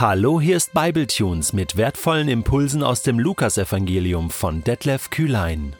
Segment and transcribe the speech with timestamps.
[0.00, 5.74] Hallo, hier ist Bibletunes mit wertvollen Impulsen aus dem Lukasevangelium von Detlef Kühlein.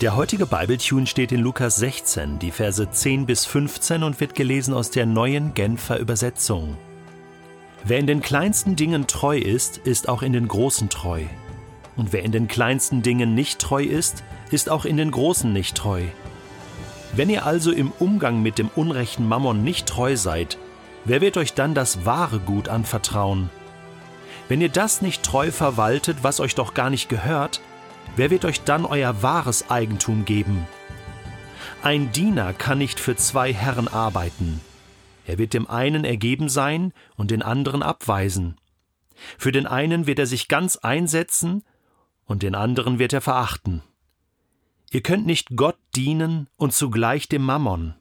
[0.00, 4.74] Der heutige Bibletune steht in Lukas 16, die Verse 10 bis 15 und wird gelesen
[4.74, 6.76] aus der neuen Genfer Übersetzung.
[7.84, 11.22] Wer in den kleinsten Dingen treu ist, ist auch in den großen treu.
[11.94, 15.76] Und wer in den kleinsten Dingen nicht treu ist, ist auch in den großen nicht
[15.76, 16.02] treu.
[17.14, 20.58] Wenn ihr also im Umgang mit dem unrechten Mammon nicht treu seid,
[21.08, 23.50] wer wird euch dann das wahre Gut anvertrauen?
[24.48, 27.60] Wenn ihr das nicht treu verwaltet, was euch doch gar nicht gehört,
[28.16, 30.66] wer wird euch dann euer wahres Eigentum geben?
[31.82, 34.60] Ein Diener kann nicht für zwei Herren arbeiten.
[35.26, 38.56] Er wird dem einen ergeben sein und den anderen abweisen.
[39.36, 41.64] Für den einen wird er sich ganz einsetzen
[42.24, 43.82] und den anderen wird er verachten.
[44.90, 47.94] Ihr könnt nicht Gott dienen und zugleich dem Mammon.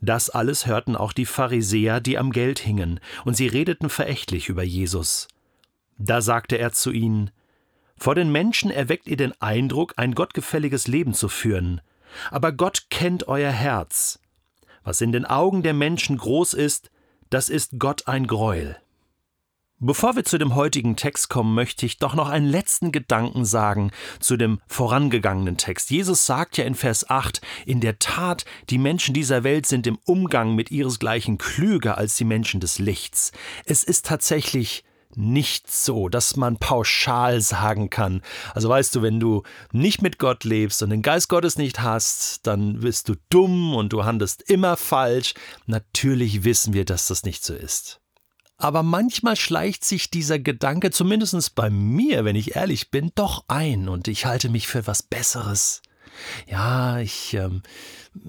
[0.00, 4.62] Das alles hörten auch die Pharisäer, die am Geld hingen, und sie redeten verächtlich über
[4.62, 5.28] Jesus.
[5.98, 7.30] Da sagte er zu ihnen
[7.96, 11.80] Vor den Menschen erweckt ihr den Eindruck, ein gottgefälliges Leben zu führen,
[12.30, 14.20] aber Gott kennt euer Herz.
[14.82, 16.90] Was in den Augen der Menschen groß ist,
[17.30, 18.76] das ist Gott ein Greuel.
[19.86, 23.90] Bevor wir zu dem heutigen Text kommen, möchte ich doch noch einen letzten Gedanken sagen
[24.18, 25.90] zu dem vorangegangenen Text.
[25.90, 29.98] Jesus sagt ja in Vers 8, in der Tat, die Menschen dieser Welt sind im
[30.06, 33.32] Umgang mit ihresgleichen klüger als die Menschen des Lichts.
[33.66, 34.84] Es ist tatsächlich
[35.16, 38.22] nicht so, dass man pauschal sagen kann.
[38.54, 42.46] Also weißt du, wenn du nicht mit Gott lebst und den Geist Gottes nicht hast,
[42.46, 45.34] dann bist du dumm und du handelst immer falsch.
[45.66, 48.00] Natürlich wissen wir, dass das nicht so ist.
[48.64, 53.90] Aber manchmal schleicht sich dieser Gedanke, zumindest bei mir, wenn ich ehrlich bin, doch ein
[53.90, 55.82] und ich halte mich für was Besseres.
[56.46, 57.62] Ja, ich, ähm,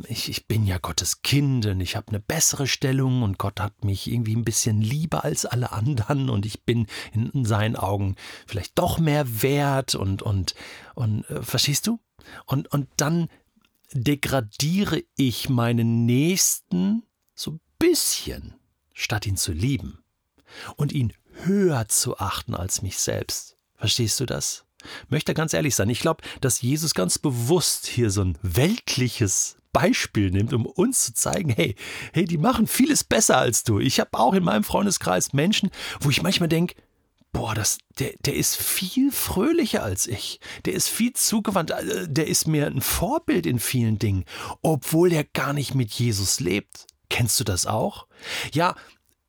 [0.10, 3.86] ich, ich bin ja Gottes Kind und ich habe eine bessere Stellung und Gott hat
[3.86, 8.18] mich irgendwie ein bisschen lieber als alle anderen und ich bin in, in seinen Augen
[8.46, 10.54] vielleicht doch mehr wert und, und,
[10.96, 12.02] und äh, verstehst du?
[12.46, 13.30] Und, und dann
[13.94, 17.04] degradiere ich meinen Nächsten
[17.36, 18.56] so ein bisschen,
[18.92, 20.00] statt ihn zu lieben
[20.76, 21.14] und ihn
[21.44, 23.58] höher zu achten als mich selbst.
[23.76, 24.66] Verstehst du das?
[25.10, 25.90] Möchte ganz ehrlich sein.
[25.90, 31.14] Ich glaube, dass Jesus ganz bewusst hier so ein weltliches Beispiel nimmt, um uns zu
[31.14, 31.76] zeigen, hey,
[32.14, 33.80] hey, die machen vieles besser als du.
[33.80, 35.70] Ich habe auch in meinem Freundeskreis Menschen,
[36.00, 36.76] wo ich manchmal denke,
[37.34, 40.40] boah, das, der, der ist viel fröhlicher als ich.
[40.64, 41.72] Der ist viel zugewandt.
[41.72, 44.24] Äh, der ist mir ein Vorbild in vielen Dingen,
[44.62, 46.88] obwohl der gar nicht mit Jesus lebt.
[47.10, 48.08] Kennst du das auch?
[48.54, 48.76] Ja,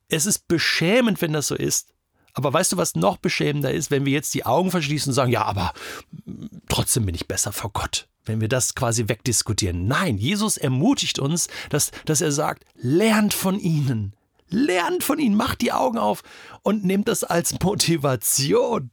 [0.09, 1.93] es ist beschämend, wenn das so ist.
[2.33, 5.31] Aber weißt du, was noch beschämender ist, wenn wir jetzt die Augen verschließen und sagen,
[5.31, 5.73] ja, aber
[6.69, 8.07] trotzdem bin ich besser vor Gott.
[8.25, 9.87] Wenn wir das quasi wegdiskutieren.
[9.87, 14.13] Nein, Jesus ermutigt uns, dass, dass er sagt, lernt von ihnen.
[14.49, 16.23] Lernt von ihnen, macht die Augen auf
[16.61, 18.91] und nehmt das als Motivation.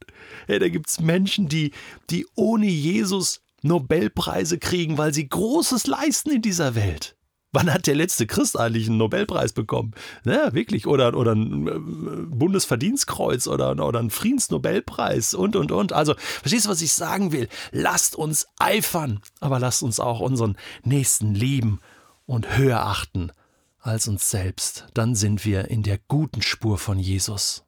[0.49, 1.73] Ja, da gibt es Menschen, die,
[2.11, 7.17] die ohne Jesus Nobelpreise kriegen, weil sie Großes leisten in dieser Welt.
[7.55, 9.93] Wann hat der letzte Christ eigentlich einen Nobelpreis bekommen?
[10.25, 10.89] Ja, wirklich.
[10.89, 15.93] Oder, oder ein äh, Bundesverdienstkreuz oder, oder einen Friedensnobelpreis und, und, und.
[15.93, 17.49] Also, verstehst du, was ich sagen will?
[17.71, 21.79] Lasst uns eifern, aber lasst uns auch unseren Nächsten lieben
[22.27, 23.31] und höher achten
[23.79, 24.87] als uns selbst.
[24.95, 27.65] Dann sind wir in der guten Spur von Jesus.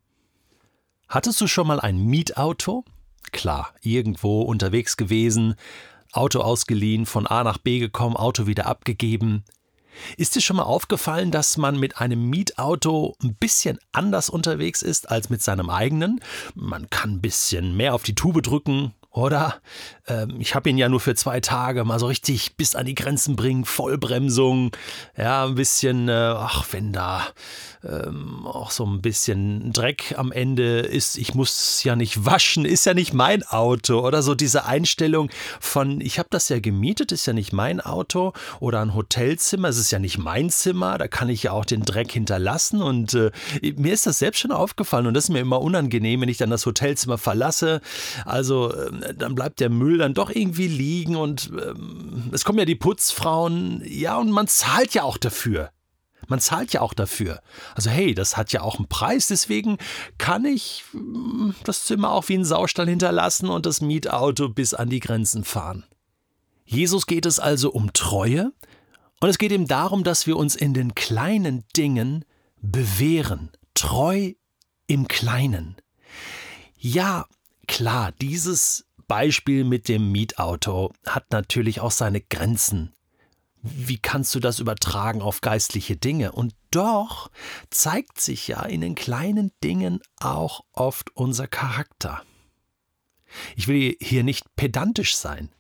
[1.08, 2.84] Hattest du schon mal ein Mietauto?
[3.30, 5.54] Klar, irgendwo unterwegs gewesen,
[6.12, 9.44] Auto ausgeliehen, von A nach B gekommen, Auto wieder abgegeben.
[10.16, 15.10] Ist dir schon mal aufgefallen, dass man mit einem Mietauto ein bisschen anders unterwegs ist
[15.10, 16.20] als mit seinem eigenen?
[16.54, 19.56] Man kann ein bisschen mehr auf die Tube drücken, oder?
[20.06, 22.94] Ähm, ich habe ihn ja nur für zwei Tage mal so richtig bis an die
[22.94, 24.72] Grenzen bringen, Vollbremsung,
[25.16, 27.26] ja, ein bisschen, äh, ach, wenn da
[27.88, 32.87] ähm, auch so ein bisschen Dreck am Ende ist, ich muss ja nicht waschen, ist
[32.87, 34.00] ja nicht mein Auto.
[34.06, 38.32] Oder so diese Einstellung von, ich habe das ja gemietet, ist ja nicht mein Auto.
[38.60, 41.82] Oder ein Hotelzimmer, es ist ja nicht mein Zimmer, da kann ich ja auch den
[41.82, 42.82] Dreck hinterlassen.
[42.82, 43.31] Und äh,
[43.76, 46.50] mir ist das selbst schon aufgefallen und das ist mir immer unangenehm, wenn ich dann
[46.50, 47.81] das Hotelzimmer verlasse,
[48.25, 51.75] also äh, dann bleibt der Müll dann doch irgendwie liegen und äh,
[52.32, 55.70] es kommen ja die Putzfrauen, ja und man zahlt ja auch dafür.
[56.29, 57.41] Man zahlt ja auch dafür.
[57.75, 59.79] Also hey, das hat ja auch einen Preis, deswegen
[60.19, 64.91] kann ich mm, das Zimmer auch wie ein Saustall hinterlassen und das Mietauto bis an
[64.91, 65.85] die Grenzen fahren.
[66.64, 68.52] Jesus geht es also um Treue
[69.20, 72.25] und es geht ihm darum, dass wir uns in den kleinen Dingen
[72.61, 74.32] bewähren, treu
[74.88, 75.76] im Kleinen.
[76.79, 77.26] Ja,
[77.67, 82.93] klar, dieses Beispiel mit dem Mietauto hat natürlich auch seine Grenzen
[83.69, 86.32] wie kannst du das übertragen auf geistliche Dinge?
[86.32, 87.31] Und doch
[87.70, 92.23] zeigt sich ja in den kleinen Dingen auch oft unser Charakter.
[93.56, 95.50] Ich will hier nicht pedantisch sein,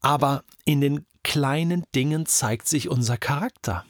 [0.00, 3.84] aber in den kleinen Dingen zeigt sich unser Charakter.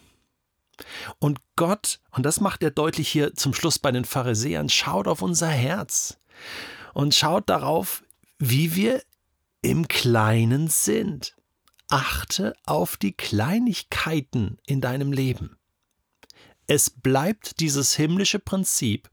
[1.18, 5.22] Und Gott, und das macht er deutlich hier zum Schluss bei den Pharisäern, schaut auf
[5.22, 6.18] unser Herz
[6.94, 8.02] und schaut darauf,
[8.40, 9.02] wie wir
[9.60, 11.36] im Kleinen sind.
[11.88, 15.58] Achte auf die Kleinigkeiten in deinem Leben.
[16.66, 19.10] Es bleibt dieses himmlische Prinzip,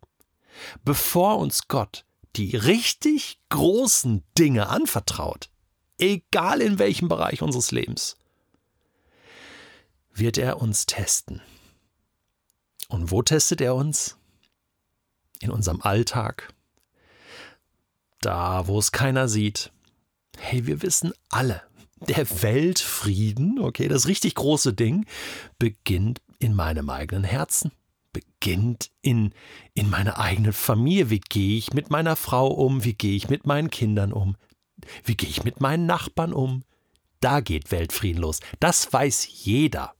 [0.85, 2.05] bevor uns Gott
[2.37, 5.49] die richtig großen Dinge anvertraut,
[5.97, 8.15] egal in welchem Bereich unseres Lebens,
[10.13, 11.41] wird er uns testen.
[12.87, 14.17] Und wo testet er uns?
[15.41, 16.53] In unserem Alltag.
[18.21, 19.71] Da, wo es keiner sieht.
[20.37, 21.61] Hey, wir wissen alle,
[22.07, 25.05] der Weltfrieden, okay, das richtig große Ding,
[25.57, 27.71] beginnt in meinem eigenen Herzen,
[28.13, 29.33] beginnt in,
[29.73, 31.09] in meiner eigenen Familie.
[31.09, 32.83] Wie gehe ich mit meiner Frau um?
[32.83, 34.35] Wie gehe ich mit meinen Kindern um?
[35.03, 36.63] Wie gehe ich mit meinen Nachbarn um?
[37.19, 38.39] Da geht Weltfrieden los.
[38.59, 39.95] Das weiß jeder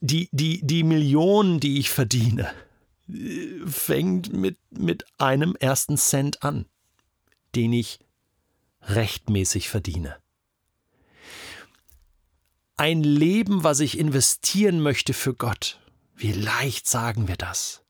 [0.00, 2.50] die, die, die Millionen, die ich verdiene,
[3.66, 6.66] fängt mit, mit einem ersten Cent an,
[7.54, 8.00] den ich
[8.82, 10.16] rechtmäßig verdiene.
[12.76, 15.80] Ein Leben, was ich investieren möchte für Gott,
[16.16, 17.84] wie leicht sagen wir das,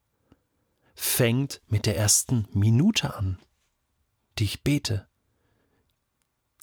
[0.94, 3.38] fängt mit der ersten Minute an,
[4.38, 5.06] die ich bete.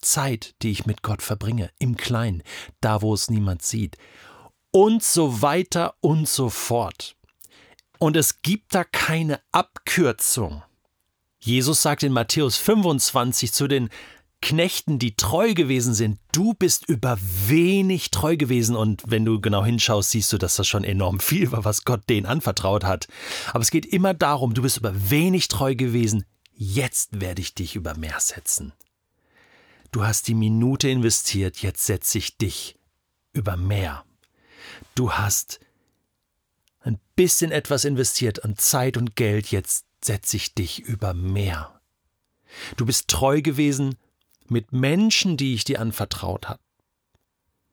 [0.00, 2.42] Zeit, die ich mit Gott verbringe, im Kleinen,
[2.80, 3.96] da wo es niemand sieht
[4.70, 7.16] und so weiter und so fort.
[8.00, 10.64] Und es gibt da keine Abkürzung.
[11.38, 13.88] Jesus sagt in Matthäus 25 zu den
[14.42, 19.64] Knechten, die treu gewesen sind, du bist über wenig treu gewesen und wenn du genau
[19.64, 23.06] hinschaust, siehst du, dass das schon enorm viel war, was Gott denen anvertraut hat.
[23.50, 26.24] Aber es geht immer darum, du bist über wenig treu gewesen,
[26.54, 28.72] jetzt werde ich dich über mehr setzen.
[29.92, 32.76] Du hast die Minute investiert, jetzt setze ich dich
[33.34, 34.04] über mehr
[34.94, 35.60] du hast
[37.20, 41.78] bisschen etwas investiert an Zeit und Geld, jetzt setze ich dich über mehr.
[42.78, 43.96] Du bist treu gewesen
[44.48, 46.60] mit Menschen, die ich dir anvertraut habe.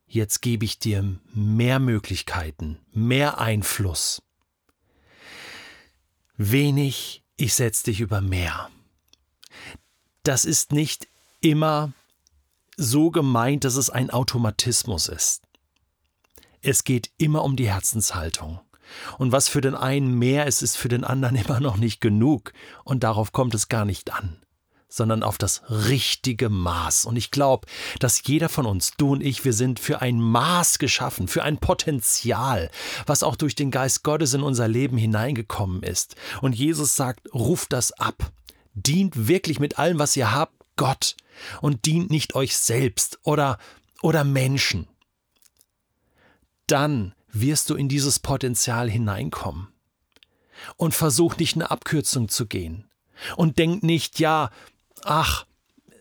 [0.06, 4.22] Jetzt gebe ich dir mehr Möglichkeiten, mehr Einfluss.
[6.36, 8.70] Wenig, ich setze dich über mehr.
[10.24, 11.08] Das ist nicht
[11.40, 11.94] immer
[12.76, 15.42] so gemeint, dass es ein Automatismus ist.
[16.62, 18.60] Es geht immer um die Herzenshaltung.
[19.18, 22.54] Und was für den einen mehr ist, ist für den anderen immer noch nicht genug.
[22.84, 24.38] Und darauf kommt es gar nicht an,
[24.90, 27.06] sondern auf das richtige Maß.
[27.06, 27.68] Und ich glaube,
[28.00, 31.58] dass jeder von uns, du und ich, wir sind für ein Maß geschaffen, für ein
[31.58, 32.70] Potenzial,
[33.06, 36.16] was auch durch den Geist Gottes in unser Leben hineingekommen ist.
[36.42, 38.32] Und Jesus sagt, ruft das ab.
[38.74, 41.16] Dient wirklich mit allem, was ihr habt, Gott.
[41.62, 43.58] Und dient nicht euch selbst oder,
[44.02, 44.88] oder Menschen
[46.68, 49.68] dann wirst du in dieses Potenzial hineinkommen.
[50.76, 52.90] Und versuch nicht eine Abkürzung zu gehen.
[53.36, 54.50] Und denk nicht, ja,
[55.04, 55.46] ach,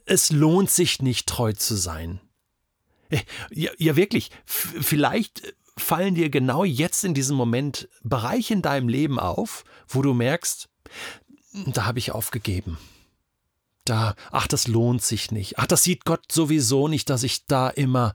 [0.06, 2.21] es lohnt sich nicht treu zu sein.
[3.11, 8.88] Äh, ja, ja wirklich, vielleicht fallen dir genau jetzt in diesem Moment Bereiche in deinem
[8.88, 10.69] Leben auf, wo du merkst,
[11.66, 12.78] da habe ich aufgegeben.
[13.85, 15.59] Da, ach, das lohnt sich nicht.
[15.59, 18.14] Ach, das sieht Gott sowieso nicht, dass ich da immer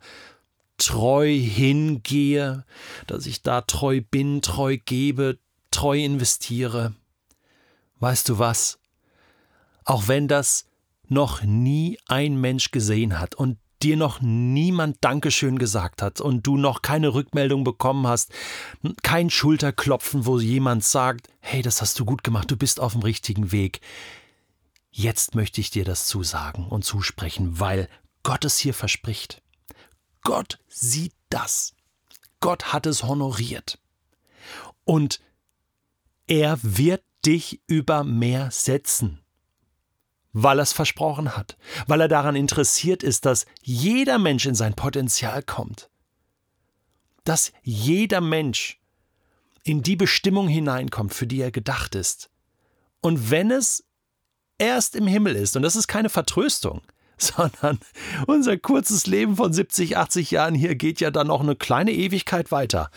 [0.78, 2.66] treu hingehe,
[3.08, 6.94] dass ich da treu bin, treu gebe, treu investiere.
[8.00, 8.80] Weißt du was?
[9.86, 10.66] Auch wenn das
[11.08, 16.58] noch nie ein Mensch gesehen hat und dir noch niemand Dankeschön gesagt hat und du
[16.58, 18.32] noch keine Rückmeldung bekommen hast,
[19.04, 23.02] kein Schulterklopfen, wo jemand sagt, hey, das hast du gut gemacht, du bist auf dem
[23.02, 23.82] richtigen Weg.
[24.92, 27.88] Jetzt möchte ich dir das zusagen und zusprechen, weil
[28.24, 29.42] Gott es hier verspricht.
[30.22, 31.74] Gott sieht das.
[32.40, 33.80] Gott hat es honoriert.
[34.84, 35.22] Und
[36.28, 39.20] er wird dich über mehr setzen,
[40.34, 44.74] weil er es versprochen hat, weil er daran interessiert ist, dass jeder Mensch in sein
[44.74, 45.90] Potenzial kommt,
[47.24, 48.80] dass jeder Mensch
[49.64, 52.32] in die Bestimmung hineinkommt, für die er gedacht ist.
[53.02, 53.84] Und wenn es
[54.58, 56.82] erst im Himmel ist, und das ist keine Vertröstung,
[57.36, 57.80] sondern
[58.28, 62.52] unser kurzes Leben von 70, 80 Jahren hier geht ja dann noch eine kleine Ewigkeit
[62.52, 62.90] weiter.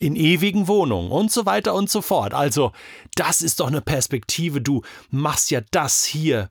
[0.00, 2.32] In ewigen Wohnungen und so weiter und so fort.
[2.32, 2.72] Also,
[3.16, 4.60] das ist doch eine Perspektive.
[4.60, 6.50] Du machst ja das hier,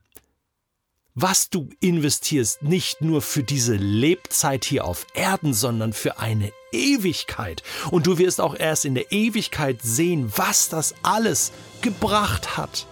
[1.14, 7.62] was du investierst, nicht nur für diese Lebzeit hier auf Erden, sondern für eine Ewigkeit.
[7.90, 12.86] Und du wirst auch erst in der Ewigkeit sehen, was das alles gebracht hat,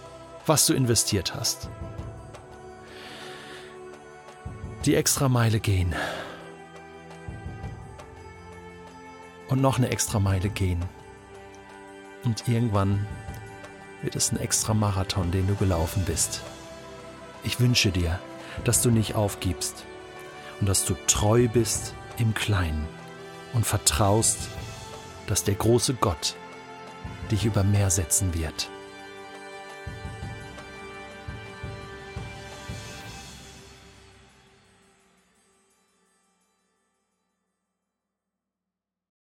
[0.47, 1.69] was du investiert hast.
[4.87, 5.93] Die extra Meile gehen.
[9.49, 10.81] Und noch eine extra Meile gehen.
[12.23, 13.05] Und irgendwann
[14.01, 16.41] wird es ein extra Marathon, den du gelaufen bist.
[17.43, 18.17] Ich wünsche dir,
[18.63, 19.83] dass du nicht aufgibst
[20.61, 22.87] und dass du treu bist im Kleinen
[23.51, 24.47] und vertraust,
[25.27, 26.37] dass der große Gott
[27.29, 28.69] dich über Meer setzen wird.